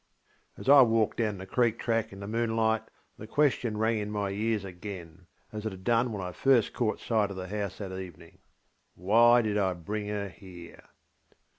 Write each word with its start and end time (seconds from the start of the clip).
As 0.57 0.67
I 0.67 0.81
walked 0.81 1.17
down 1.17 1.37
the 1.37 1.45
creek 1.45 1.77
track 1.77 2.11
in 2.11 2.21
the 2.21 2.27
moonlight 2.27 2.81
the 3.19 3.27
question 3.27 3.77
rang 3.77 3.99
in 3.99 4.09
my 4.09 4.31
ears 4.31 4.65
again, 4.65 5.27
as 5.51 5.63
it 5.63 5.71
had 5.71 5.83
done 5.83 6.11
when 6.11 6.23
I 6.23 6.31
first 6.31 6.73
caught 6.73 6.99
sight 6.99 7.29
of 7.29 7.37
the 7.37 7.47
house 7.49 7.77
that 7.77 7.91
eveningŌĆö 7.91 8.39
ŌĆśWhy 8.99 9.43
did 9.43 9.59
I 9.59 9.73
bring 9.75 10.07
her 10.07 10.27
here? 10.29 10.85